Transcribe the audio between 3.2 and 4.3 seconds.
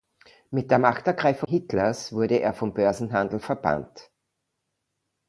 verbannt.